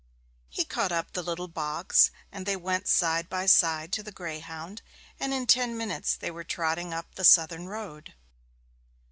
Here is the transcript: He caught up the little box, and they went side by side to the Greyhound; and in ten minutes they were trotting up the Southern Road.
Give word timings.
He 0.49 0.65
caught 0.65 0.91
up 0.91 1.13
the 1.13 1.21
little 1.21 1.47
box, 1.47 2.09
and 2.31 2.47
they 2.47 2.55
went 2.55 2.87
side 2.87 3.29
by 3.29 3.45
side 3.45 3.93
to 3.93 4.01
the 4.01 4.11
Greyhound; 4.11 4.81
and 5.19 5.31
in 5.31 5.45
ten 5.45 5.77
minutes 5.77 6.15
they 6.15 6.31
were 6.31 6.43
trotting 6.43 6.91
up 6.91 7.13
the 7.13 7.23
Southern 7.23 7.67
Road. 7.67 8.15